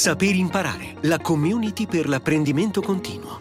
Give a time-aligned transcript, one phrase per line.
[0.00, 3.38] Saper imparare, la community per l'apprendimento continuo.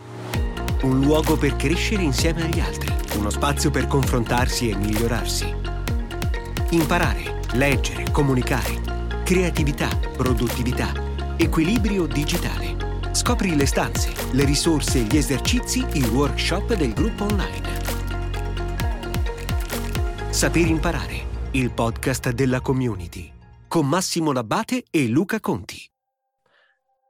[0.82, 5.56] Un luogo per crescere insieme agli altri, uno spazio per confrontarsi e migliorarsi.
[6.72, 9.88] Imparare, leggere, comunicare, creatività,
[10.18, 10.92] produttività,
[11.38, 12.76] equilibrio digitale.
[13.14, 17.70] Scopri le stanze, le risorse, gli esercizi, i workshop del gruppo online.
[20.30, 23.32] Saper imparare, il podcast della community,
[23.66, 25.90] con Massimo Labbate e Luca Conti.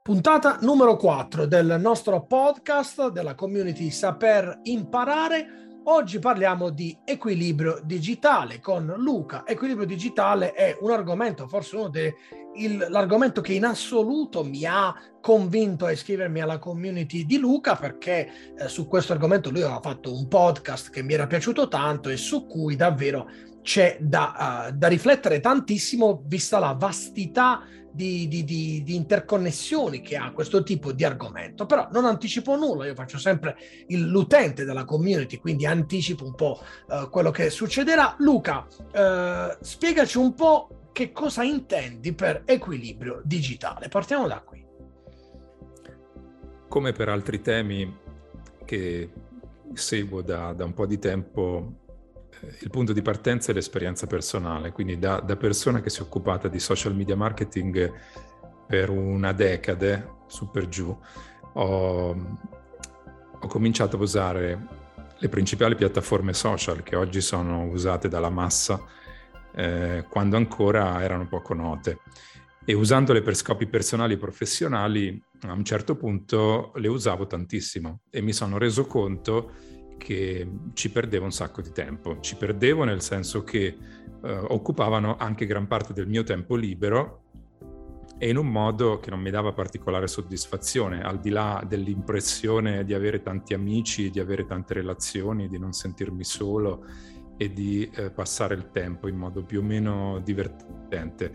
[0.02, 5.82] Puntata numero 4 del nostro podcast della community Saper Imparare.
[5.84, 9.46] Oggi parliamo di equilibrio digitale con Luca.
[9.46, 15.92] Equilibrio digitale è un argomento, forse uno dell'argomento che in assoluto mi ha convinto a
[15.92, 20.88] iscrivermi alla community di Luca perché eh, su questo argomento lui aveva fatto un podcast
[20.88, 23.28] che mi era piaciuto tanto e su cui davvero
[23.62, 30.16] c'è da, uh, da riflettere tantissimo vista la vastità di, di, di, di, interconnessioni che
[30.16, 31.66] ha questo tipo di argomento.
[31.66, 33.56] Però non anticipo nulla, io faccio sempre
[33.88, 38.14] il, l'utente della community, quindi anticipo un po' uh, quello che succederà.
[38.18, 43.88] Luca, uh, spiegaci un po' che cosa intendi per equilibrio digitale.
[43.88, 44.64] Partiamo da qui.
[46.68, 47.98] Come per altri temi
[48.64, 49.10] che
[49.72, 51.72] seguo da, da un po' di tempo,
[52.60, 56.48] il punto di partenza è l'esperienza personale, quindi da, da, persona che si è occupata
[56.48, 57.92] di social media marketing
[58.66, 60.96] per una decade, su per giù,
[61.52, 62.10] ho,
[63.40, 64.66] ho cominciato a usare
[65.18, 68.82] le principali piattaforme social che oggi sono usate dalla massa,
[69.54, 71.98] eh, quando ancora erano poco note.
[72.64, 78.20] E usandole per scopi personali e professionali, a un certo punto le usavo tantissimo e
[78.22, 79.52] mi sono reso conto
[80.00, 82.20] che ci perdevo un sacco di tempo.
[82.20, 83.76] Ci perdevo nel senso che
[84.22, 87.24] eh, occupavano anche gran parte del mio tempo libero
[88.16, 92.94] e in un modo che non mi dava particolare soddisfazione, al di là dell'impressione di
[92.94, 96.84] avere tanti amici, di avere tante relazioni, di non sentirmi solo
[97.36, 101.32] e di eh, passare il tempo in modo più o meno divertente.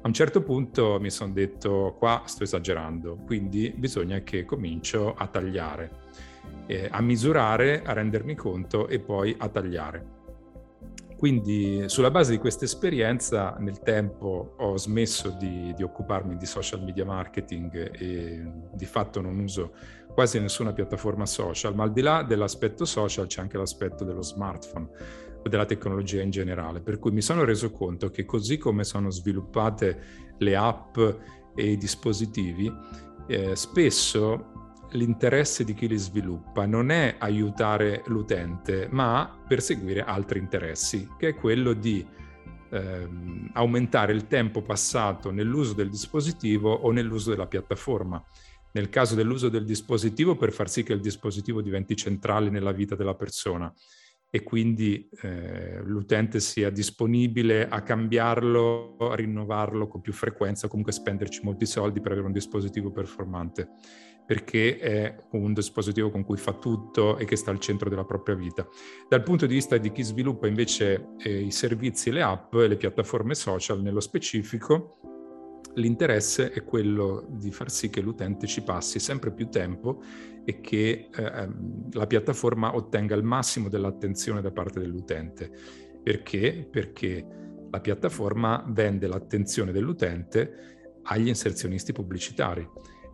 [0.00, 5.26] A un certo punto mi sono detto qua sto esagerando, quindi bisogna che comincio a
[5.26, 6.01] tagliare
[6.66, 10.20] eh, a misurare, a rendermi conto e poi a tagliare.
[11.22, 16.82] Quindi sulla base di questa esperienza nel tempo ho smesso di, di, occuparmi di social
[16.82, 19.72] media marketing e di fatto non uso
[20.12, 24.88] quasi nessuna piattaforma social, ma al di là dell'aspetto social c'è anche l'aspetto dello smartphone
[25.44, 29.08] o della tecnologia in generale, per cui mi sono reso conto che così come sono
[29.08, 30.98] sviluppate le app
[31.54, 32.72] e i dispositivi,
[33.28, 34.51] eh, spesso
[34.92, 41.34] l'interesse di chi li sviluppa non è aiutare l'utente, ma perseguire altri interessi, che è
[41.34, 42.06] quello di
[42.70, 48.22] ehm, aumentare il tempo passato nell'uso del dispositivo o nell'uso della piattaforma.
[48.72, 52.94] Nel caso dell'uso del dispositivo per far sì che il dispositivo diventi centrale nella vita
[52.94, 53.72] della persona
[54.34, 61.40] e quindi eh, l'utente sia disponibile a cambiarlo, a rinnovarlo con più frequenza, comunque spenderci
[61.42, 63.68] molti soldi per avere un dispositivo performante
[64.32, 68.34] perché è un dispositivo con cui fa tutto e che sta al centro della propria
[68.34, 68.66] vita.
[69.06, 72.78] Dal punto di vista di chi sviluppa invece eh, i servizi, le app e le
[72.78, 74.96] piattaforme social nello specifico,
[75.74, 80.00] l'interesse è quello di far sì che l'utente ci passi sempre più tempo
[80.46, 81.48] e che eh,
[81.90, 85.50] la piattaforma ottenga il massimo dell'attenzione da parte dell'utente.
[86.02, 86.66] Perché?
[86.70, 87.26] Perché
[87.70, 92.66] la piattaforma vende l'attenzione dell'utente agli inserzionisti pubblicitari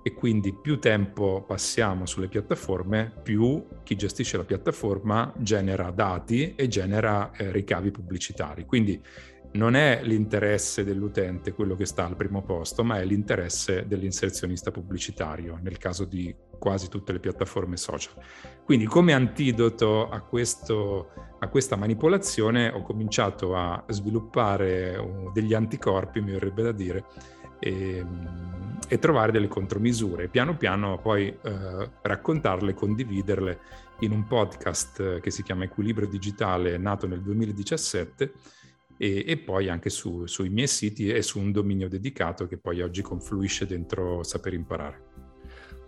[0.09, 6.67] e quindi più tempo passiamo sulle piattaforme, più chi gestisce la piattaforma genera dati e
[6.67, 8.65] genera eh, ricavi pubblicitari.
[8.65, 9.01] Quindi
[9.53, 15.59] non è l'interesse dell'utente quello che sta al primo posto, ma è l'interesse dell'inserzionista pubblicitario,
[15.61, 18.15] nel caso di quasi tutte le piattaforme social.
[18.65, 26.21] Quindi come antidoto a, questo, a questa manipolazione ho cominciato a sviluppare uh, degli anticorpi,
[26.21, 27.05] mi verrebbe da dire,
[27.59, 28.05] e,
[28.89, 30.29] e trovare delle contromisure.
[30.29, 33.61] Piano piano poi eh, raccontarle, condividerle
[34.01, 38.33] in un podcast che si chiama Equilibrio Digitale, nato nel 2017
[38.97, 42.83] e, e poi anche su, sui miei siti e su un dominio dedicato che poi
[42.83, 45.08] oggi confluisce dentro Saper Imparare.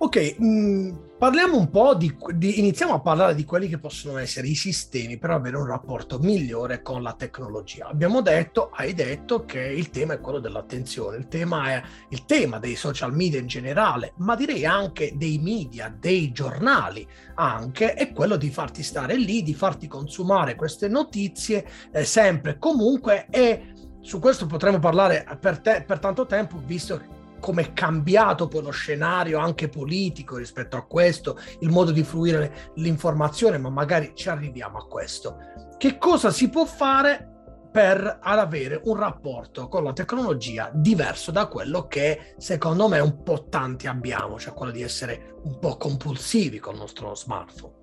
[0.02, 4.16] Ok, mh, mm, parliamo un po' di, di, iniziamo a parlare di quelli che possono
[4.16, 7.86] essere i sistemi per avere un rapporto migliore con la tecnologia.
[7.88, 12.58] Abbiamo detto, hai detto che il tema è quello dell'attenzione, il tema è il tema
[12.58, 18.36] dei social media in generale, ma direi anche dei media, dei giornali anche, è quello
[18.36, 24.46] di farti stare lì, di farti consumare queste notizie eh, sempre comunque e su questo
[24.46, 29.38] potremmo parlare per, te, per tanto tempo, visto che come è cambiato poi lo scenario
[29.38, 34.86] anche politico rispetto a questo, il modo di fruire l'informazione, ma magari ci arriviamo a
[34.86, 35.36] questo.
[35.76, 37.30] Che cosa si può fare
[37.70, 43.46] per avere un rapporto con la tecnologia diverso da quello che secondo me un po'
[43.48, 47.79] tanti abbiamo, cioè quello di essere un po' compulsivi con il nostro smartphone.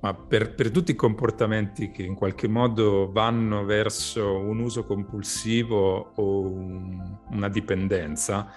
[0.00, 6.12] Ma per, per, tutti i comportamenti che in qualche modo vanno verso un uso compulsivo
[6.14, 8.50] o un, una dipendenza,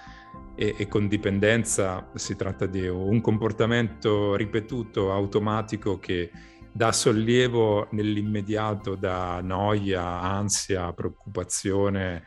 [0.56, 6.30] e, e, con dipendenza si tratta di un comportamento ripetuto, automatico che
[6.72, 12.24] dà sollievo nell'immediato da noia, ansia, preoccupazione,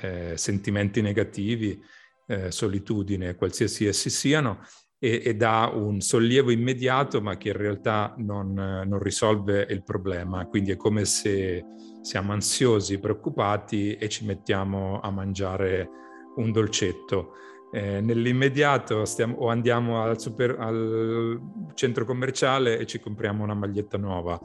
[0.00, 1.80] eh, sentimenti negativi,
[2.26, 4.60] eh, solitudine, qualsiasi essi siano,
[4.98, 10.46] e, e, dà un sollievo immediato, ma che in realtà non, non risolve il problema.
[10.46, 11.64] Quindi è come se
[12.00, 15.88] siamo ansiosi, preoccupati e ci mettiamo a mangiare
[16.36, 17.32] un dolcetto
[17.74, 21.40] eh, nell'immediato stiamo, o andiamo al, super, al,
[21.74, 24.40] centro commerciale e ci compriamo una maglietta nuova.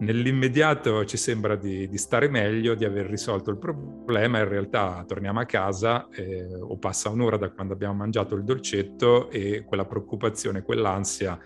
[0.00, 5.40] Nell'immediato ci sembra di, di, stare meglio, di aver risolto il problema, in realtà torniamo
[5.40, 10.62] a casa eh, o passa un'ora da quando abbiamo mangiato il dolcetto e quella preoccupazione,
[10.62, 11.38] quell'ansia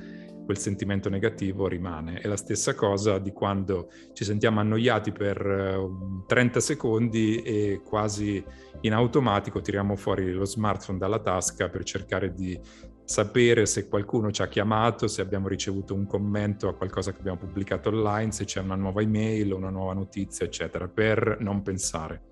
[0.45, 2.21] quel sentimento negativo rimane.
[2.21, 8.45] È la stessa cosa di quando ci sentiamo annoiati per 30 eh, secondi e quasi
[8.83, 12.61] in automatico tiriamo fuori lo smartphone dalla tasca per cercare di
[13.05, 17.39] sapere se qualcuno ci ha chiamato, se abbiamo ricevuto un commento a qualcosa che abbiamo
[17.39, 22.23] pubblicato online, se c'è una nuova email, una nuova notizia, eccetera, per non pensare.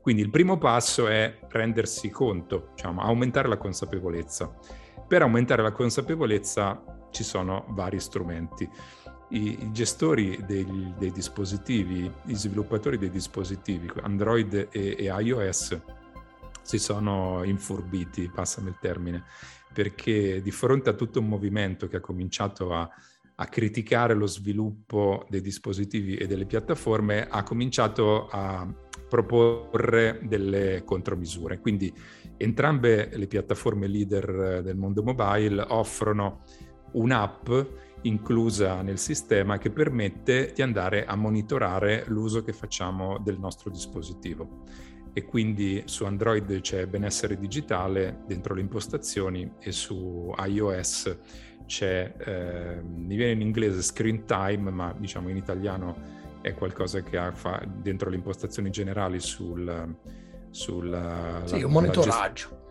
[0.00, 4.52] Quindi il primo passo è rendersi conto, diciamo, aumentare la consapevolezza.
[5.06, 8.68] Per aumentare la consapevolezza ci sono vari strumenti.
[9.30, 15.78] I, gestori dei, dei, dispositivi, i sviluppatori dei dispositivi Android e, e iOS
[16.62, 19.24] si sono infurbiti, passami il termine,
[19.78, 22.90] perché di fronte a tutto un movimento che ha cominciato a,
[23.36, 28.66] a criticare lo sviluppo dei dispositivi e delle piattaforme, ha cominciato a
[29.08, 31.60] proporre delle contromisure.
[31.60, 31.94] Quindi
[32.36, 36.42] entrambe le piattaforme leader del mondo mobile offrono
[36.94, 37.48] un'app
[38.02, 44.64] inclusa nel sistema che permette di andare a monitorare l'uso che facciamo del nostro dispositivo.
[45.12, 51.16] E quindi su Android c'è benessere digitale dentro le impostazioni e su iOS
[51.68, 57.18] c'è, eh, mi viene in inglese screen time, ma diciamo in italiano è qualcosa che
[57.18, 59.96] ha fa dentro le impostazioni generali sul...
[60.50, 62.66] sul sì, la, un monitoraggio.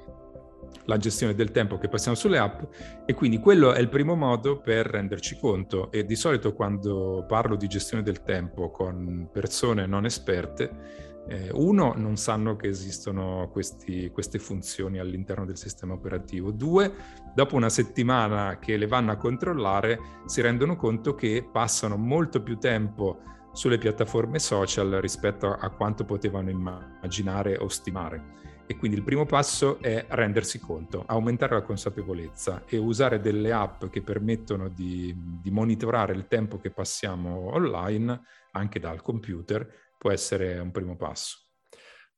[0.86, 2.64] la gestione del tempo che passiamo sulle app.
[3.06, 5.92] E quindi quello è il primo modo per renderci conto.
[5.92, 11.94] E di solito quando parlo di gestione del tempo con persone non esperte, eh, uno,
[11.96, 16.94] non sanno che esistono questi, queste funzioni all'interno del sistema operativo, due,
[17.34, 22.58] dopo una settimana che le vanno a controllare si rendono conto che passano molto più
[22.58, 23.22] tempo
[23.52, 28.36] sulle piattaforme social rispetto a quanto potevano immaginare o stimare.
[28.70, 33.86] E quindi il primo passo è rendersi conto, aumentare la consapevolezza e usare delle app
[33.86, 38.22] che permettono di, di monitorare il tempo che passiamo online
[38.52, 41.44] anche dal computer può essere un primo passo.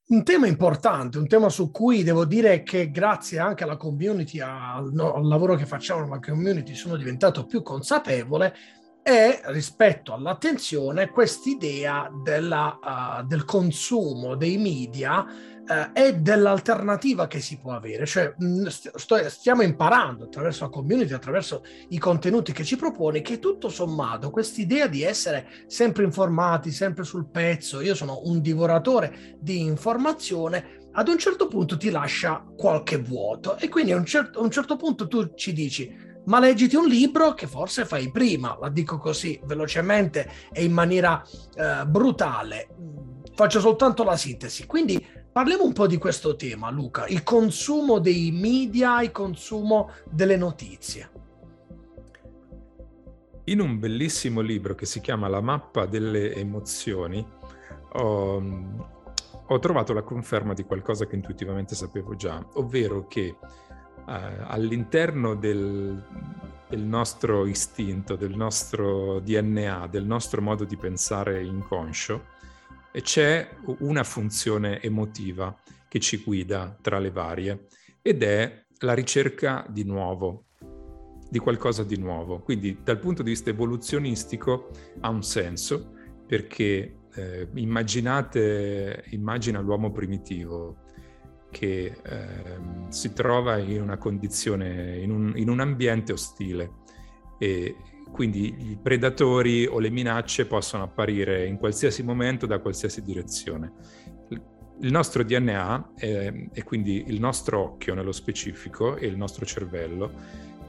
[0.09, 4.91] Un tema importante, un tema su cui devo dire che grazie anche alla community, al,
[4.91, 8.55] no, al lavoro che facciamo nella community, sono diventato più consapevole
[9.01, 12.79] è rispetto all'attenzione quest'idea della,
[13.21, 18.05] uh, del consumo dei media uh, e dell'alternativa che si può avere.
[18.05, 23.39] Cioè, mh, st- stiamo imparando attraverso la community, attraverso i contenuti che ci propone, che
[23.39, 29.61] tutto sommato quest'idea di essere sempre informati, sempre sul pezzo, io sono un divoratore di
[29.61, 34.41] informazione, ad un certo punto ti lascia qualche vuoto e quindi a un, cer- a
[34.41, 38.69] un certo punto tu ci dici ma leggiti un libro che forse fai prima, la
[38.69, 41.23] dico così velocemente e in maniera
[41.55, 42.67] eh, brutale.
[43.33, 44.65] Faccio soltanto la sintesi.
[44.65, 50.35] Quindi parliamo un po' di questo tema, Luca, il consumo dei media, il consumo delle
[50.35, 51.11] notizie.
[53.45, 57.25] In un bellissimo libro che si chiama La mappa delle emozioni,
[57.93, 58.43] ho,
[59.47, 63.35] ho trovato la conferma di qualcosa che intuitivamente sapevo già, ovvero che
[64.09, 66.03] all'interno del,
[66.67, 72.37] del, nostro istinto, del nostro DNA, del nostro modo di pensare inconscio,
[72.91, 73.47] c'è
[73.79, 75.55] una funzione emotiva
[75.87, 77.67] che ci guida tra le varie
[78.01, 80.45] ed è la ricerca di nuovo,
[81.29, 82.39] di qualcosa di nuovo.
[82.39, 85.93] Quindi dal punto di vista evoluzionistico ha un senso
[86.25, 90.87] perché eh, immaginate, immagina l'uomo primitivo
[91.51, 96.71] che eh, si trova in una condizione, in un, in un ambiente ostile
[97.37, 97.75] e
[98.11, 103.71] quindi i predatori o le minacce possono apparire in qualsiasi momento da qualsiasi direzione.
[104.81, 110.11] Il nostro DNA eh, e quindi il nostro occhio nello specifico e il nostro cervello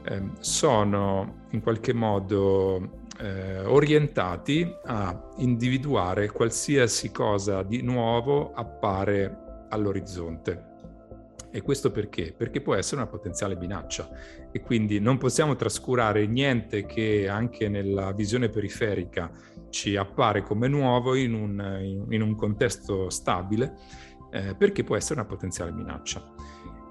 [0.03, 10.70] eh, sono in qualche modo eh, orientati a individuare qualsiasi cosa di nuovo appare all'orizzonte.
[11.51, 12.33] E questo perché?
[12.35, 14.09] Perché può essere una potenziale minaccia
[14.51, 19.29] e quindi non possiamo trascurare niente che anche nella visione periferica
[19.69, 23.77] ci appare come nuovo in un, in un contesto stabile
[24.31, 26.33] eh, perché può essere una potenziale minaccia.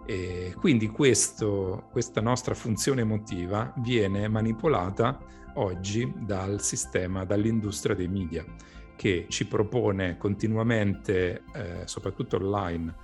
[0.05, 5.19] E quindi questo, questa nostra funzione emotiva viene manipolata
[5.55, 8.45] oggi dal sistema, dall'industria dei media,
[8.97, 12.95] che ci propone continuamente, eh, soprattutto online,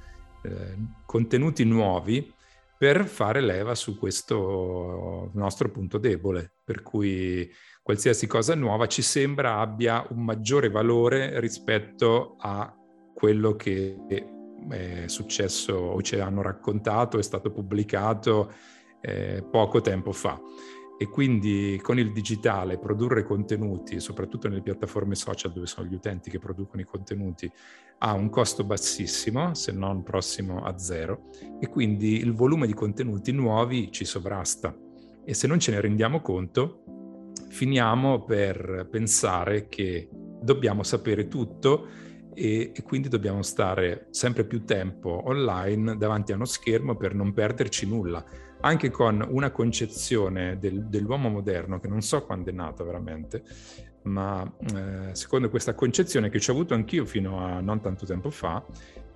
[0.42, 0.76] eh,
[1.16, 2.30] contenuti nuovi
[2.76, 7.50] per fare leva su questo nostro punto debole, per cui
[7.82, 12.70] qualsiasi cosa nuova ci sembra abbia un maggiore valore rispetto a
[13.14, 13.96] quello che
[14.68, 18.52] è successo o ci hanno raccontato, è stato pubblicato
[19.00, 20.38] eh, poco tempo fa
[20.98, 26.30] e quindi con il digitale produrre contenuti, soprattutto nelle piattaforme social dove sono gli utenti
[26.30, 27.50] che producono i contenuti,
[27.98, 31.28] ha un costo bassissimo, se non prossimo a zero,
[31.60, 34.74] e quindi il volume di contenuti nuovi ci sovrasta.
[35.24, 40.08] E se non ce ne rendiamo conto, finiamo per pensare che
[40.40, 41.88] dobbiamo sapere tutto
[42.34, 47.32] e, e, quindi dobbiamo stare sempre più tempo online davanti a uno schermo per non
[47.32, 48.24] perderci nulla
[48.60, 53.42] anche con una concezione del, dell'uomo moderno che non so quando è nata veramente,
[54.02, 58.30] ma eh, secondo questa concezione che ci ho avuto anch'io fino a non tanto tempo
[58.30, 58.64] fa,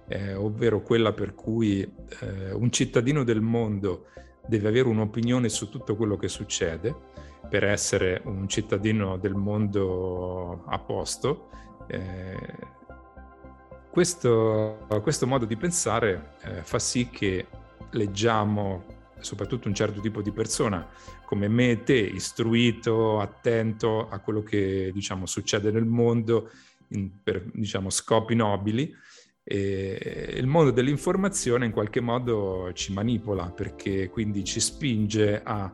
[0.08, 4.06] eh, ovvero quella per cui eh, un cittadino del mondo
[4.46, 6.94] deve avere un'opinione su tutto quello che succede
[7.48, 11.48] per essere un cittadino del mondo a posto.
[11.86, 12.78] Eh,
[13.90, 17.46] questo, questo, modo di pensare eh, fa sì che
[17.90, 18.84] leggiamo
[19.20, 20.88] soprattutto un certo tipo di persona
[21.24, 26.50] come me e te, istruito, attento a quello che diciamo, succede nel mondo
[26.88, 28.92] in, per diciamo, scopi nobili.
[29.42, 35.72] E il mondo dell'informazione in qualche modo ci manipola perché quindi ci spinge a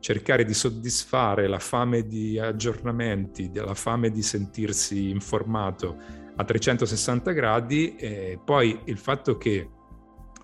[0.00, 5.96] cercare di soddisfare la fame di aggiornamenti, la fame di sentirsi informato
[6.36, 9.68] a 360 gradi e poi il fatto che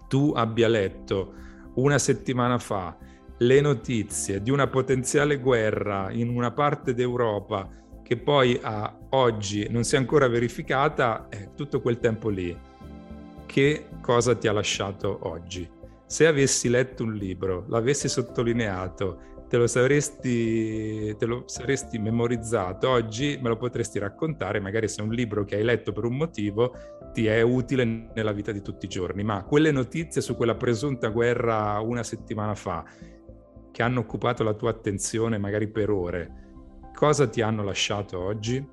[0.09, 1.35] tu abbia letto
[1.81, 2.97] una settimana fa
[3.39, 7.69] le notizie di una potenziale guerra in una parte d'Europa
[8.03, 12.57] che poi a oggi non si è ancora verificata, eh, tutto quel tempo lì,
[13.47, 15.69] che cosa ti ha lasciato oggi?
[16.07, 23.37] Se avessi letto un libro, l'avessi sottolineato, te lo, saresti, te lo saresti memorizzato, oggi
[23.42, 26.73] me lo potresti raccontare, magari se è un libro che hai letto per un motivo,
[27.12, 31.09] ti è utile nella vita di tutti i giorni, ma quelle notizie su quella presunta
[31.09, 32.85] guerra una settimana fa,
[33.73, 36.30] che hanno occupato la tua attenzione magari per ore,
[36.95, 38.64] cosa ti hanno lasciato oggi?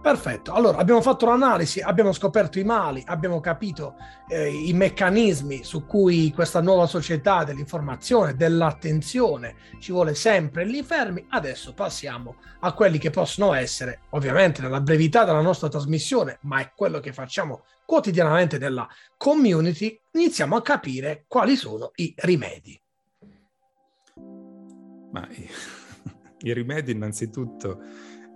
[0.00, 3.96] Perfetto, allora abbiamo fatto l'analisi, abbiamo scoperto i mali, abbiamo capito
[4.28, 11.26] eh, i meccanismi su cui questa nuova società dell'informazione, dell'attenzione ci vuole sempre lì fermi.
[11.28, 16.72] Adesso passiamo a quelli che possono essere, ovviamente nella brevità della nostra trasmissione, ma è
[16.76, 18.86] quello che facciamo quotidianamente nella
[19.16, 22.80] community, iniziamo a capire quali sono i rimedi.
[25.10, 25.50] Ma i,
[26.46, 27.80] i rimedi innanzitutto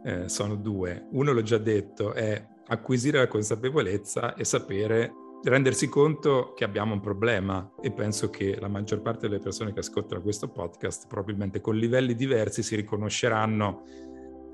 [0.05, 1.07] eh, sono due.
[1.13, 7.01] Uno l'ho già detto, è acquisire la consapevolezza e sapere, rendersi conto che abbiamo un
[7.01, 11.77] problema e penso che la maggior parte delle persone che ascoltano questo podcast probabilmente con
[11.77, 13.83] livelli diversi si riconosceranno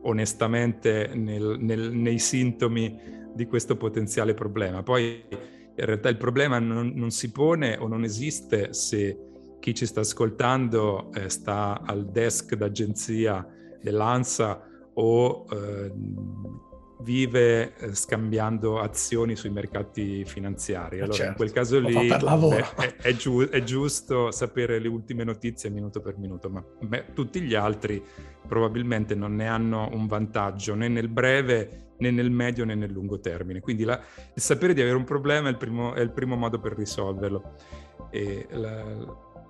[0.02, 4.82] onestamente nel, nel, nei sintomi di questo potenziale problema.
[4.82, 9.16] Poi in realtà il problema non, non si pone o non esiste se
[9.60, 13.46] chi ci sta ascoltando eh, sta al desk d'agenzia
[13.80, 14.67] dell'ANSA
[14.98, 15.92] o eh,
[17.00, 20.98] vive eh, scambiando azioni sui mercati finanziari.
[20.98, 25.22] Allora, certo, in quel caso lì beh, è, è, giu- è, giusto sapere le ultime
[25.24, 28.02] notizie minuto per minuto, ma beh, tutti gli altri
[28.46, 33.20] probabilmente non ne hanno un vantaggio né nel breve né nel medio né nel lungo
[33.20, 33.60] termine.
[33.60, 34.00] Quindi la,
[34.34, 37.54] il sapere di avere un problema è il primo, è il primo modo per risolverlo.
[38.10, 38.82] E la,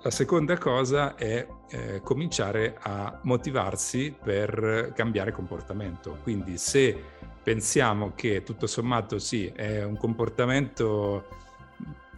[0.03, 6.19] la seconda cosa è eh, cominciare a motivarsi per cambiare comportamento.
[6.23, 6.97] Quindi se
[7.43, 11.27] pensiamo che tutto sommato sì, è un comportamento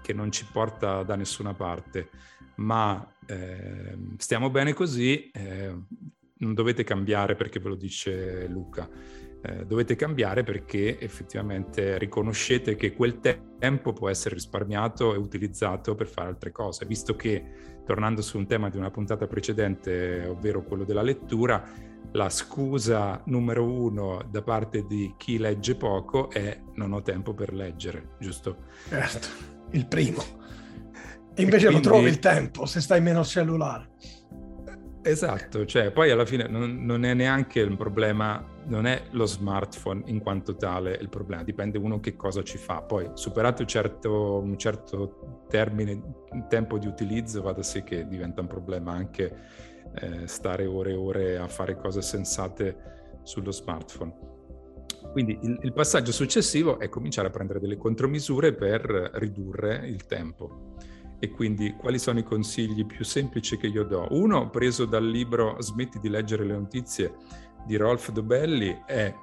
[0.02, 2.10] che non ci porta da nessuna parte,
[2.56, 5.74] ma eh, stiamo bene così, eh,
[6.38, 8.88] non dovete cambiare perché ve lo dice Luca.
[9.42, 15.94] Eh, dovete cambiare perché effettivamente riconoscete che quel te- tempo può essere risparmiato e utilizzato
[15.94, 20.62] per fare altre cose, visto che, tornando su un tema di una puntata precedente, ovvero
[20.62, 21.62] quello della lettura,
[22.12, 27.52] la scusa numero uno da parte di chi legge poco è non ho tempo per
[27.52, 28.56] leggere, giusto?
[28.88, 29.28] Certo,
[29.70, 30.22] il primo.
[31.32, 31.86] E invece e quindi...
[31.86, 33.90] lo trovi il tempo se stai meno al cellulare.
[35.02, 40.02] Esatto, cioè poi alla fine non, non, è neanche il problema, non è lo smartphone
[40.06, 42.80] in quanto tale il problema, dipende uno che cosa ci fa.
[42.82, 46.00] Poi superato un certo, un certo termine,
[46.48, 49.36] tempo di utilizzo, va da sé che diventa un problema anche
[49.96, 54.28] eh, stare ore e ore a fare cose sensate sullo smartphone.
[55.10, 58.84] Quindi il, il passaggio successivo è cominciare a prendere delle contromisure per
[59.14, 60.76] ridurre il tempo.
[61.18, 64.06] E quindi quali sono i consigli più semplici che io do?
[64.10, 67.12] Uno, preso dal libro Smetti di leggere le notizie
[67.66, 69.14] di Rolf Dobelli, è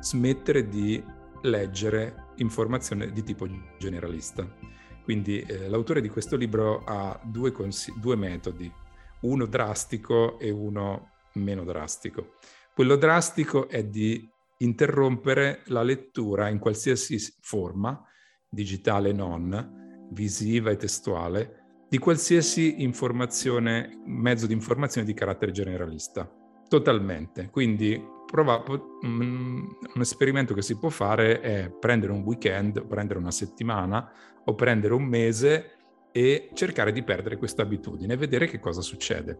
[0.00, 1.02] smettere di
[1.42, 3.46] leggere informazione di tipo
[3.78, 4.48] generalista.
[5.02, 8.72] Quindi eh, l'autore di questo libro ha due, cons- due metodi,
[9.22, 12.34] uno drastico e uno meno drastico.
[12.74, 18.00] Quello drastico è di interrompere la lettura in qualsiasi forma,
[18.48, 21.62] digitale non, visiva e testuale
[21.92, 26.26] di qualsiasi informazione, mezzo di informazione di carattere generalista,
[26.72, 27.50] totalmente.
[27.50, 28.64] Quindi prova,
[29.02, 34.10] un esperimento che si può fare è prendere un weekend, prendere una settimana
[34.42, 35.72] o prendere un mese
[36.10, 39.38] e cercare di perdere questa abitudine e vedere che cosa succede.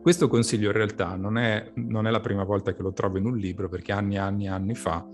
[0.00, 3.26] Questo consiglio in realtà non è, non è la prima volta che lo trovo in
[3.26, 5.06] un libro perché anni e anni e anni fa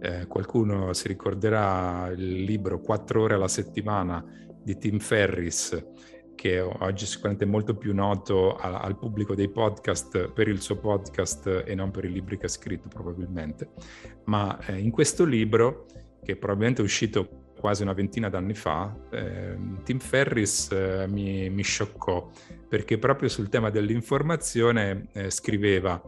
[0.00, 4.22] eh, qualcuno si ricorderà il libro Quattro ore alla settimana
[4.62, 5.82] di Tim Ferris,
[6.42, 10.74] che oggi sicuramente è molto più noto a, al pubblico dei podcast per il suo
[10.74, 13.68] podcast e non per i libri che ha scritto probabilmente.
[14.24, 15.86] Ma eh, in questo libro,
[16.20, 21.62] che probabilmente è uscito quasi una ventina d'anni fa, eh, Tim Ferris eh, mi, mi,
[21.62, 22.28] scioccò
[22.68, 26.02] perché proprio sul tema dell'informazione eh, scriveva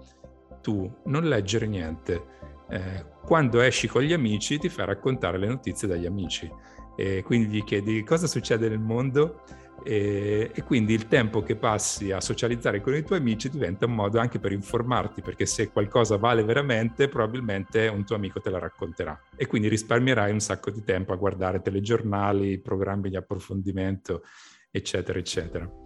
[0.61, 2.25] tu non leggere niente,
[2.71, 6.51] eh, quando esci con gli amici ti fa raccontare le notizie dagli amici
[6.97, 9.43] e quindi gli chiedi cosa succede nel mondo
[9.83, 13.95] e, e, quindi il tempo che passi a socializzare con i tuoi amici diventa un
[13.95, 18.59] modo anche per informarti perché se qualcosa vale veramente probabilmente un tuo amico te la
[18.59, 24.23] racconterà e quindi risparmierai un sacco di tempo a guardare telegiornali, programmi di approfondimento
[24.71, 25.84] eccetera eccetera.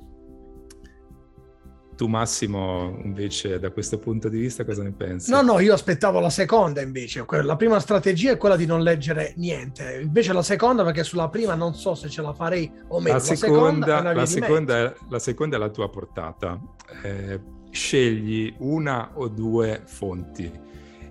[1.98, 5.32] Tu Massimo, invece, da questo punto di vista, cosa ne pensi?
[5.32, 7.24] No, no, io aspettavo la seconda invece.
[7.42, 9.98] La prima strategia è quella di non leggere niente.
[10.00, 13.16] Invece la seconda, perché sulla prima non so se ce la farei o meno.
[13.16, 16.60] La seconda, la seconda, la seconda, la seconda è la tua portata.
[17.02, 17.40] Eh,
[17.72, 20.52] scegli una o due fonti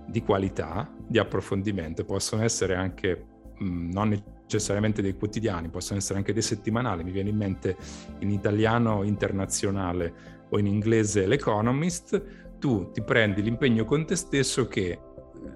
[0.06, 2.06] di qualità, di approfondimento.
[2.06, 3.26] Possono essere anche
[3.58, 7.04] mh, mm, non necessariamente dei quotidiani, possono essere anche dei settimanali.
[7.04, 7.76] Mi viene in mente
[8.20, 15.00] in italiano internazionale o in inglese l'Economist, tu ti prendi l'impegno con te stesso che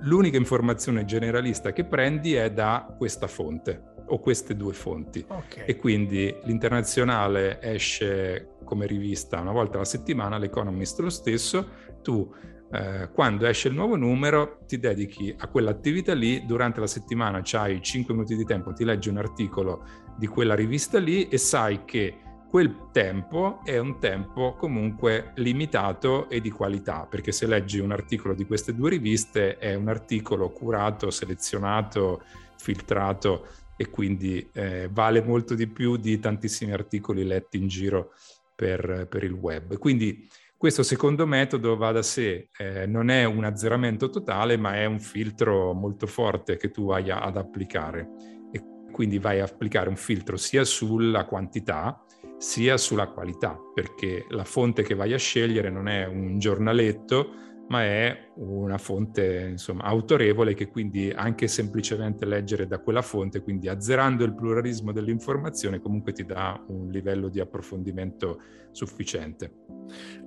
[0.02, 5.24] l'unica informazione generalista che prendi è da questa fonte o queste due fonti.
[5.28, 5.66] Okay.
[5.66, 11.68] E quindi l'internazionale esce come rivista una volta alla settimana, l'Economist lo stesso,
[12.02, 12.30] tu
[12.74, 17.82] eh, quando esce il nuovo numero ti dedichi a quell'attività lì, durante la settimana hai
[17.82, 19.86] 5 minuti di tempo, ti leggi un articolo
[20.18, 22.16] di quella rivista lì e sai che
[22.52, 28.34] quel tempo è un tempo comunque limitato e di qualità, perché se leggi un articolo
[28.34, 32.22] di queste due riviste è un articolo curato, selezionato,
[32.58, 38.12] filtrato e quindi eh, vale molto di più di tantissimi articoli letti in giro
[38.54, 39.78] per, per il web.
[39.78, 44.84] Quindi questo secondo metodo va da sé, eh, non è un azzeramento totale, ma è
[44.84, 48.10] un filtro molto forte che tu vai ad applicare.
[48.52, 48.62] E
[48.92, 52.04] quindi vai a applicare un filtro sia sulla quantità,
[52.42, 57.34] sia sulla qualità, perché la fonte che vai a scegliere non è un giornaletto,
[57.68, 63.70] ma è una fonte insomma, autorevole che quindi anche semplicemente leggere da quella fonte, quindi
[63.70, 69.54] azzerando il pluralismo dell'informazione, comunque ti dà un livello di approfondimento sufficiente.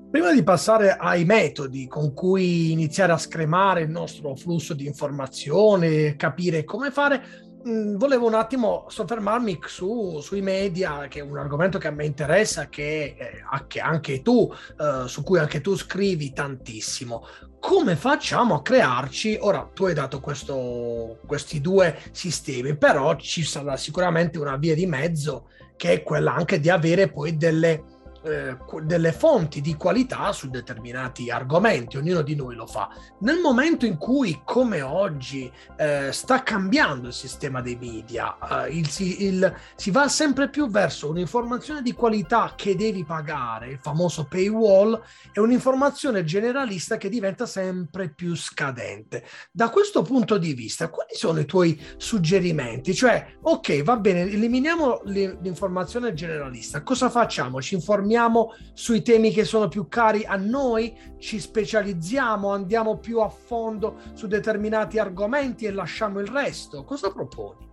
[0.08, 6.14] Prima di passare ai metodi con cui iniziare a scremare il nostro flusso di informazione,
[6.14, 11.78] capire come fare, mh, volevo un attimo soffermarmi su, sui media, che è un argomento
[11.78, 16.32] che a me interessa, che, eh, che anche tu, eh, su cui anche tu scrivi
[16.32, 17.26] tantissimo.
[17.58, 19.38] Come facciamo a crearci?
[19.40, 24.86] Ora, tu hai dato questo, questi due sistemi, però ci sarà sicuramente una via di
[24.86, 27.93] mezzo che è quella anche di avere poi delle
[28.24, 32.88] eh, delle fonti di qualità su determinati argomenti, ognuno di noi lo fa.
[33.20, 38.88] Nel momento in cui, come oggi, eh, sta cambiando il sistema dei media, eh, il,
[39.18, 45.00] il, si va sempre più verso un'informazione di qualità che devi pagare, il famoso paywall,
[45.32, 49.24] e un'informazione generalista che diventa sempre più scadente.
[49.50, 52.94] Da questo punto di vista, quali sono i tuoi suggerimenti?
[52.94, 57.60] Cioè, ok, va bene, eliminiamo l'informazione generalista, cosa facciamo?
[57.60, 58.12] Ci informiamo?
[58.14, 63.96] Torniamo sui temi che sono più cari a noi, ci specializziamo, andiamo più a fondo
[64.12, 66.84] su determinati argomenti e lasciamo il resto.
[66.84, 67.68] Cosa proponi?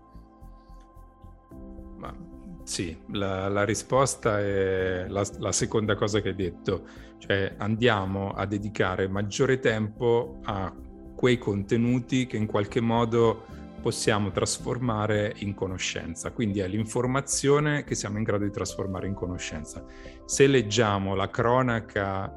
[1.97, 2.15] Ma,
[2.63, 6.88] sì, la, la, risposta è la, la seconda cosa che hai detto,
[7.19, 10.73] cioè andiamo a dedicare maggiore tempo a
[11.15, 13.45] quei contenuti che in qualche modo
[13.82, 16.32] possiamo trasformare in conoscenza.
[16.32, 19.84] Quindi è l'informazione che siamo in grado di trasformare in conoscenza.
[20.26, 22.32] Se leggiamo la cronaca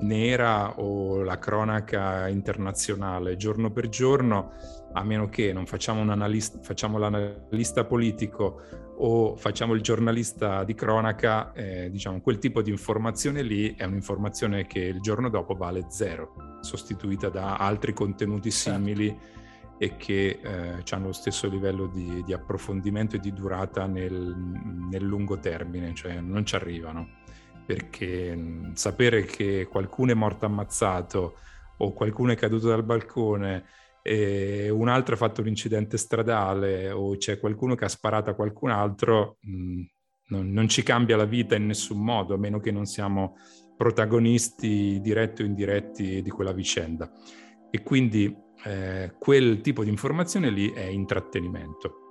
[0.00, 4.52] nera o la cronaca internazionale giorno per giorno,
[4.92, 8.62] a meno che non facciamo, un analista, facciamo l'analista politico
[9.00, 14.66] o facciamo il giornalista di cronaca, eh, diciamo, quel tipo di informazione lì è un'informazione
[14.66, 19.06] che il giorno dopo vale zero, sostituita da altri contenuti simili.
[19.06, 19.38] Certo
[19.78, 24.12] e che eh, hanno lo stesso livello di, di, approfondimento e di durata nel,
[24.90, 27.16] nel, lungo termine, cioè non ci arrivano.
[27.64, 31.36] Perché mh, sapere che qualcuno è morto ammazzato
[31.78, 33.64] o qualcuno è caduto dal balcone
[34.02, 38.34] e un altro ha fatto un incidente stradale o c'è qualcuno che ha sparato a
[38.34, 39.82] qualcun altro, mh,
[40.30, 43.36] non, non ci cambia la vita in nessun modo, a meno che non siamo
[43.76, 47.08] protagonisti diretti o indiretti di quella vicenda.
[47.70, 52.06] E quindi eh, quel tipo di informazione lì è intrattenimento.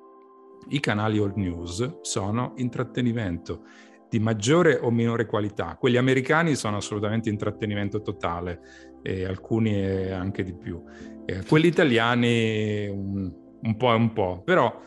[0.69, 3.63] I canali old news sono intrattenimento
[4.09, 5.75] di maggiore o minore qualità.
[5.77, 8.61] Quelli americani sono assolutamente intrattenimento totale,
[9.01, 10.81] e alcuni anche di più.
[11.25, 13.31] Eh, quelli italiani un,
[13.61, 14.81] un po' e un po', però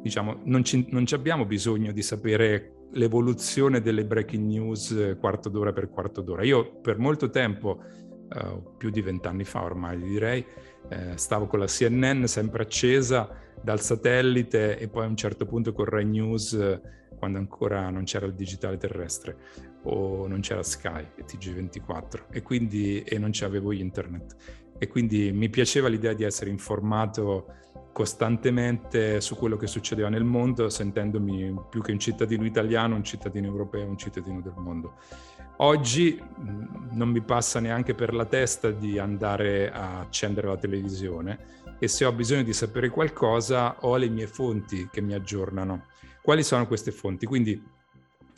[0.00, 5.72] diciamo non ci, non ci abbiamo bisogno di sapere l'evoluzione delle breaking news quarto d'ora
[5.72, 6.42] per quarto d'ora.
[6.42, 7.82] Io per molto tempo,
[8.34, 10.44] uh, più di vent'anni fa ormai direi,
[10.88, 13.28] eh, stavo con la CNN sempre accesa
[13.60, 16.80] dal satellite e poi a un certo punto con Rai News eh,
[17.16, 19.36] quando ancora non c'era il digitale terrestre
[19.84, 24.34] o non c'era Sky e TG24 e quindi e non c'avevo internet.
[24.78, 27.46] E quindi mi piaceva l'idea di essere informato
[27.92, 33.46] costantemente su quello che succedeva nel mondo sentendomi più che un cittadino italiano un cittadino
[33.46, 34.94] europeo un cittadino del mondo
[35.56, 41.60] Oggi mm, non mi passa neanche per la testa di andare a accendere la televisione
[41.78, 45.86] e se ho bisogno di sapere qualcosa ho le mie fonti che mi aggiornano.
[46.22, 47.26] Quali sono queste fonti?
[47.26, 47.60] Quindi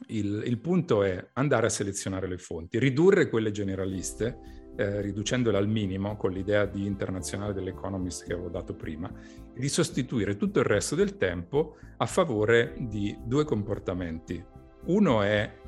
[0.09, 4.39] il, il punto è andare a selezionare le fonti, ridurre quelle generaliste,
[4.77, 9.11] eh, riducendole al minimo con l'idea di internazionale dell'Economist che avevo dato prima,
[9.55, 14.43] e di sostituire tutto il resto del tempo a favore di due comportamenti.
[14.87, 15.63] Uno è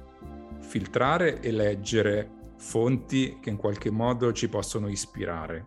[0.60, 5.66] filtrare e leggere fonti che in qualche modo ci possono ispirare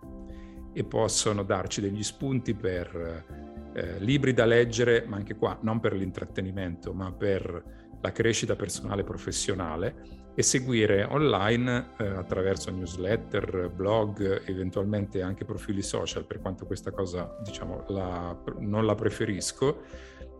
[0.73, 3.25] e possono darci degli spunti per
[3.73, 9.01] eh, libri da leggere, ma anche qua non per l'intrattenimento, ma per la crescita personale
[9.01, 16.65] e professionale e seguire online eh, attraverso newsletter, blog, eventualmente anche profili social, per quanto
[16.65, 19.81] questa cosa diciamo la, non la preferisco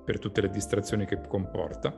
[0.10, 1.93] per tutte le distrazioni che comporta,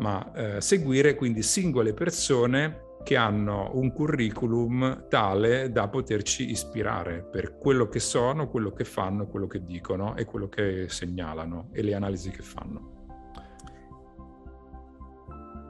[0.00, 7.56] ma eh, seguire quindi singole persone che hanno un curriculum tale da poterci ispirare per
[7.56, 11.94] quello che sono, quello che fanno, quello che dicono e quello che segnalano e le
[11.94, 12.92] analisi che fanno.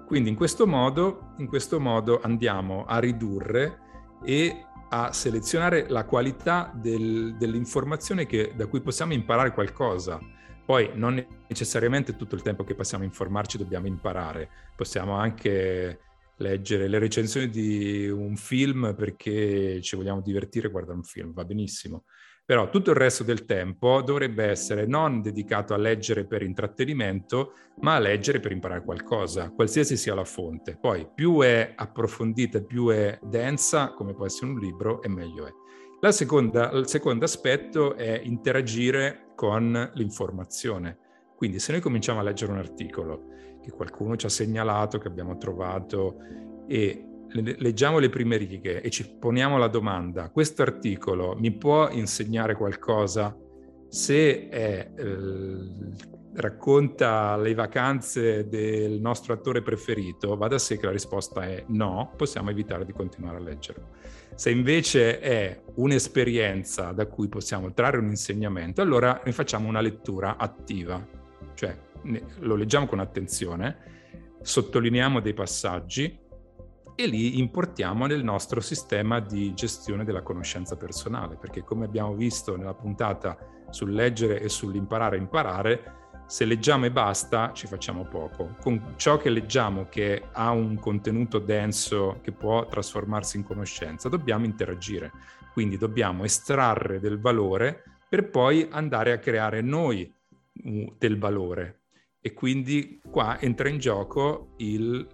[0.09, 3.79] Quindi in questo modo, in questo modo andiamo a ridurre
[4.25, 10.19] e a selezionare la qualità del, dell'informazione che, da cui possiamo imparare qualcosa
[10.67, 16.01] poi non necessariamente tutto il tempo che passiamo a informarci dobbiamo imparare, possiamo anche
[16.39, 21.45] leggere le recensioni di un film perché ci vogliamo divertire e guardare un film, va
[21.45, 22.05] benissimo.
[22.45, 27.97] Però tutto il resto del tempo dovrebbe essere non dedicato a leggere per intrattenimento, ma
[27.97, 30.79] a leggere per imparare qualcosa, qualsiasi sia la fonte.
[30.81, 35.53] Poi più è approfondita, più è densa, come può essere un libro, e meglio è.
[36.13, 40.99] Seconda, il secondo aspetto è interagire con l'informazione.
[41.37, 43.27] Quindi se noi cominciamo a leggere un articolo
[43.63, 46.17] che qualcuno ci ha segnalato, che abbiamo trovato
[46.67, 52.55] e leggiamo le prime righe e ci poniamo la domanda, questo articolo mi può insegnare
[52.55, 53.37] qualcosa
[53.89, 55.59] se è, eh,
[56.35, 62.13] racconta le vacanze del nostro attore preferito, va da sé che la risposta è no,
[62.17, 63.89] possiamo evitare di continuare a leggerlo.
[64.37, 70.37] Se invece è un'esperienza da cui possiamo trarre un insegnamento, allora ne facciamo una lettura
[70.37, 71.05] attiva,
[71.55, 71.75] cioè
[72.41, 73.77] lo leggiamo con attenzione,
[74.43, 76.19] sottolineiamo dei passaggi
[76.95, 82.57] e li importiamo nel nostro sistema di gestione della conoscenza personale, perché come abbiamo visto
[82.57, 83.39] nella puntata
[83.71, 88.57] sul leggere e sull'imparare a imparare, se leggiamo e basta ci facciamo poco.
[88.61, 94.45] Con ciò che leggiamo che ha un contenuto denso che può trasformarsi in conoscenza, dobbiamo
[94.45, 95.13] interagire.
[95.53, 100.13] Quindi dobbiamo estrarre del valore per poi andare a creare noi
[100.53, 101.81] del valore.
[102.21, 105.07] E quindi qua entra in gioco il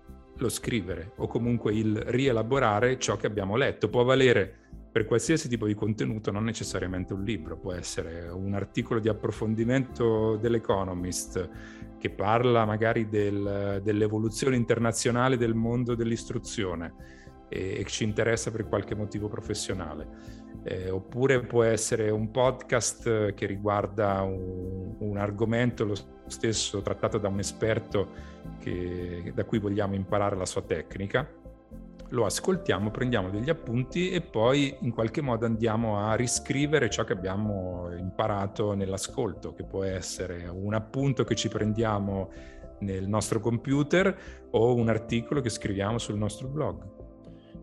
[0.42, 3.88] lo scrivere o comunque il rielaborare ciò che abbiamo letto.
[3.88, 4.62] Può valere
[4.92, 10.37] per qualsiasi tipo di contenuto, non necessariamente un libro, può essere un articolo di approfondimento
[10.37, 11.48] dell'Economist
[11.98, 16.92] che parla magari del, dell'evoluzione internazionale del mondo dell'istruzione
[17.48, 20.40] e, ci interessa per qualche motivo professionale.
[20.64, 25.94] Eh, oppure può essere un podcast che riguarda un, un argomento lo
[26.26, 28.11] stesso trattato da un esperto
[28.59, 31.40] che, da cui vogliamo imparare la sua tecnica,
[32.12, 37.14] lo ascoltiamo, prendiamo degli appunti e poi in qualche modo andiamo a riscrivere ciò che
[37.14, 42.31] abbiamo imparato nell'ascolto, che può essere un appunto che ci prendiamo
[42.81, 47.01] nel nostro computer o un articolo che scriviamo sul nostro blog.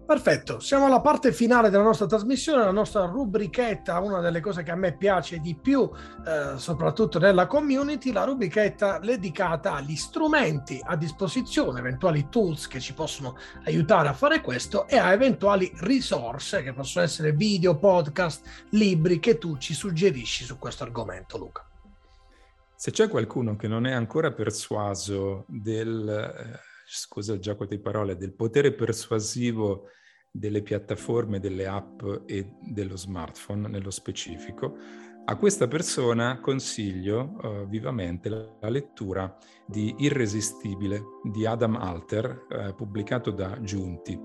[0.09, 4.71] Perfetto, siamo alla parte finale della nostra trasmissione, la nostra rubrichetta, una delle cose che
[4.71, 5.87] a me piace di più,
[6.25, 12.95] eh, soprattutto nella community, la rubrichetta dedicata agli strumenti a disposizione, eventuali tools che ci
[12.95, 19.19] possono aiutare a fare questo e a eventuali risorse che possono essere video, podcast, libri
[19.19, 21.69] che tu ci suggerisci su questo argomento, Luca.
[22.73, 28.17] Se c'è qualcuno che non è ancora persuaso del, eh, scusa il gioco di parole,
[28.17, 29.89] del potere persuasivo
[30.31, 34.77] delle piattaforme, delle app e dello smartphone nello specifico,
[35.25, 43.29] a questa persona consiglio uh, vivamente la, lettura di Irresistibile di Adam Alter, uh, pubblicato
[43.29, 44.19] da Giunti.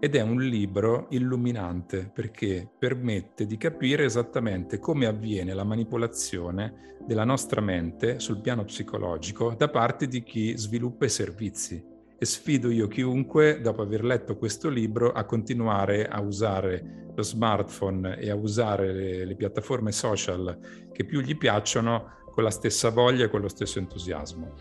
[0.00, 7.24] Ed è un libro illuminante perché permette di capire esattamente come avviene la manipolazione della
[7.24, 12.88] nostra mente sul piano psicologico da parte di chi sviluppa i servizi e sfido io
[12.88, 18.92] chiunque, dopo aver letto questo libro, a continuare a usare lo smartphone e a usare
[18.92, 23.48] le, le piattaforme social che più gli piacciono con la stessa voglia e con lo
[23.48, 24.54] stesso entusiasmo.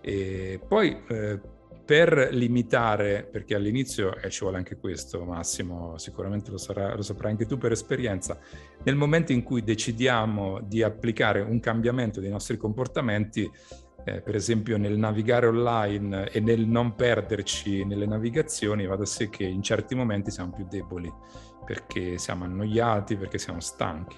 [0.00, 1.40] E poi eh,
[1.88, 7.30] per limitare, perché all'inizio eh, ci vuole anche questo, Massimo, sicuramente lo, sarà, lo saprai
[7.30, 8.38] anche tu per esperienza,
[8.82, 13.50] nel momento in cui decidiamo di applicare un cambiamento dei nostri comportamenti,
[14.08, 19.28] eh, per esempio nel navigare online e nel non perderci nelle navigazioni, va da sé
[19.28, 21.12] che in certi momenti siamo più deboli
[21.64, 24.16] perché siamo annoiati, perché siamo stanchi.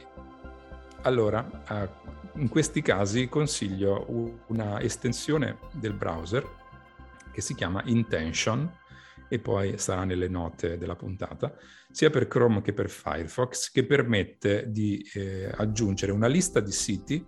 [1.02, 1.88] Allora, eh,
[2.34, 6.46] in questi casi consiglio una estensione del browser
[7.32, 8.78] che si chiama Intention
[9.28, 11.54] e poi sarà nelle note della puntata,
[11.90, 17.24] sia per Chrome che per Firefox, che permette di eh, aggiungere una lista di siti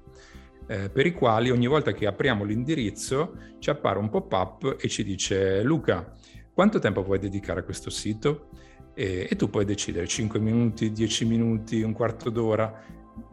[0.73, 5.05] eh, per i quali ogni volta che apriamo l'indirizzo ci appare un pop-up e ci
[5.05, 6.11] dice Luca,
[6.55, 8.49] quanto tempo vuoi dedicare a questo sito?
[8.95, 12.83] E, e tu puoi decidere 5 minuti, 10 minuti, un quarto d'ora,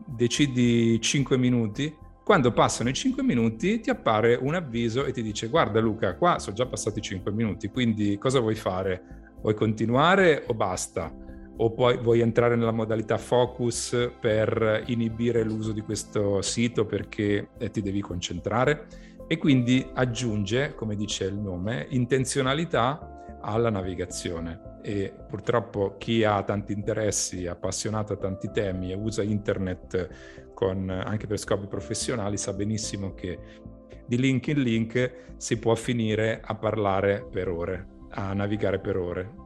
[0.05, 1.95] decidi 5 minuti.
[2.25, 6.39] Quando passano i 5 minuti ti appare un avviso e ti dice guarda Luca, qua
[6.39, 9.31] sono già passati 5 minuti, quindi cosa vuoi fare?
[9.41, 11.28] Vuoi continuare o basta?
[11.61, 17.69] O poi vuoi entrare nella modalità focus per inibire l'uso di questo sito perché eh,
[17.69, 18.87] ti devi concentrare?
[19.27, 24.77] E quindi aggiunge, come dice il nome, intenzionalità alla navigazione.
[24.81, 30.89] E purtroppo chi ha tanti interessi, è appassionato a tanti temi e usa internet con,
[30.89, 33.37] anche per scopi professionali sa benissimo che
[34.05, 39.38] di link in link si può finire a parlare per ore, a navigare per ore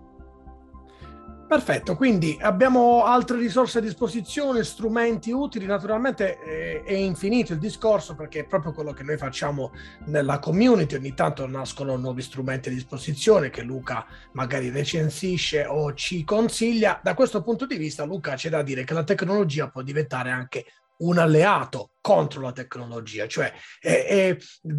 [1.45, 8.15] Perfetto, quindi abbiamo altre risorse a disposizione, strumenti utili, naturalmente eh, è infinito il discorso
[8.15, 9.71] perché è proprio quello che noi facciamo
[10.05, 16.23] nella community, ogni tanto nascono nuovi strumenti a disposizione che Luca magari recensisce o ci
[16.23, 16.99] consiglia.
[17.03, 20.65] Da questo punto di vista Luca c'è da dire che la tecnologia può diventare anche
[20.97, 24.37] un alleato contro la tecnologia, cioè è, è,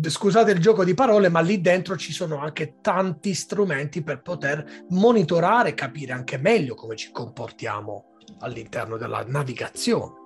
[0.08, 4.84] scusate il gioco di parole, ma lì dentro ci sono anche tanti strumenti per poter
[4.90, 10.22] monitorare e capire anche meglio come ci comportiamo all'interno della navigazione.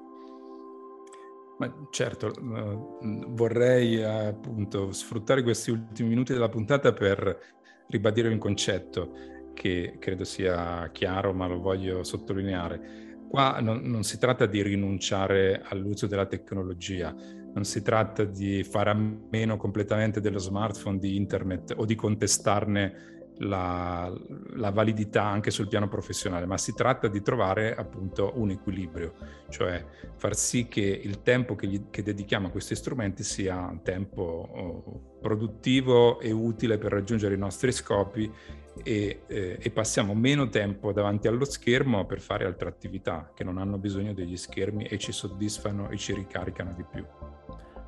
[1.58, 7.36] Ma certo, uh, vorrei uh, appunto sfruttare questi ultimi minuti della puntata per
[7.88, 9.12] ribadire un concetto
[9.54, 15.62] che credo sia chiaro, ma lo voglio sottolineare Qua non, non, si tratta di rinunciare
[15.64, 17.14] all'uso della tecnologia,
[17.52, 23.17] non si tratta di fare a meno completamente dello smartphone, di internet o di contestarne
[23.38, 24.12] la,
[24.54, 29.14] la, validità anche sul piano professionale, ma si tratta di trovare appunto un equilibrio,
[29.48, 29.84] cioè
[30.16, 34.22] far sì che il tempo che, gli, che dedichiamo a questi strumenti sia un tempo
[34.22, 38.30] oh, produttivo e utile per raggiungere i nostri scopi
[38.82, 43.58] e, eh, e, passiamo meno tempo davanti allo schermo per fare altre attività che non
[43.58, 47.04] hanno bisogno degli schermi e ci soddisfano e ci ricaricano di più.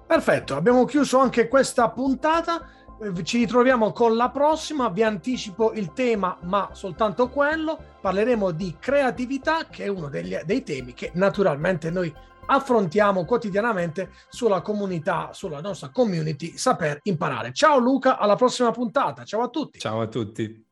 [0.06, 2.68] Perfetto, abbiamo chiuso anche questa puntata.
[3.00, 4.88] Eh, ci ritroviamo con la prossima.
[4.88, 7.78] Vi anticipo il tema, ma soltanto quello.
[8.00, 12.12] Parleremo di creatività, che è uno degli, dei temi che naturalmente noi
[12.46, 17.52] affrontiamo quotidianamente sulla comunità, sulla nostra community Saper Imparare.
[17.52, 19.24] Ciao Luca, alla prossima puntata.
[19.24, 19.78] Ciao a tutti.
[19.78, 20.66] Ciao a tutti.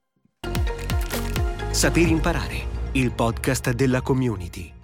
[1.71, 4.78] Saper imparare, il podcast della community.